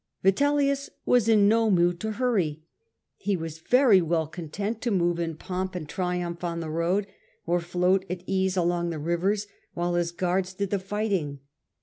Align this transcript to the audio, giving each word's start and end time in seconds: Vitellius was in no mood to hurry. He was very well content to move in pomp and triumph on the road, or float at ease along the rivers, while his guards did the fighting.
Vitellius 0.23 0.89
was 1.05 1.29
in 1.29 1.47
no 1.47 1.69
mood 1.69 1.99
to 1.99 2.13
hurry. 2.13 2.63
He 3.17 3.37
was 3.37 3.59
very 3.59 4.01
well 4.01 4.25
content 4.25 4.81
to 4.81 4.89
move 4.89 5.19
in 5.19 5.35
pomp 5.35 5.75
and 5.75 5.87
triumph 5.87 6.43
on 6.43 6.59
the 6.59 6.71
road, 6.71 7.05
or 7.45 7.59
float 7.59 8.05
at 8.09 8.23
ease 8.25 8.57
along 8.57 8.89
the 8.89 8.97
rivers, 8.97 9.45
while 9.75 9.93
his 9.93 10.11
guards 10.11 10.55
did 10.55 10.71
the 10.71 10.79
fighting. 10.79 11.41